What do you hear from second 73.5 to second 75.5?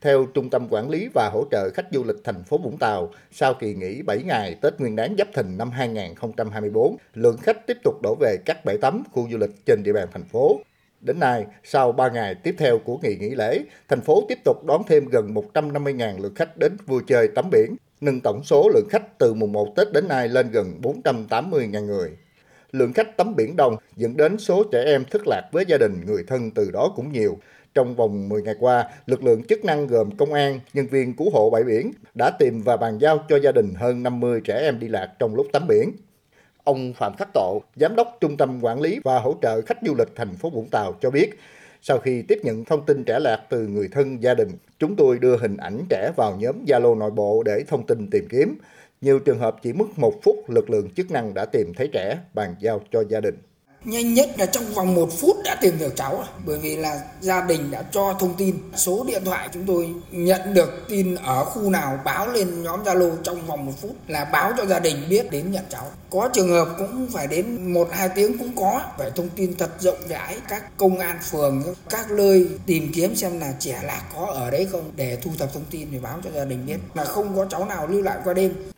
trẻ lạc có ở đấy không để thu